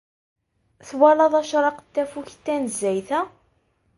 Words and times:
Twalaḍ 0.87 1.33
acraq 1.41 1.77
n 1.83 1.87
tafukt 1.93 2.37
tanezzayt-a? 2.45 3.21